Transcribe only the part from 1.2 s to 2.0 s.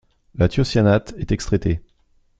excrété.